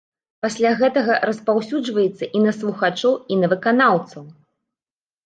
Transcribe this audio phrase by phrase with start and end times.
[0.43, 0.99] Пасля гэта
[1.29, 4.23] распаўсюджваецца і на слухачоў і на выканаўцаў.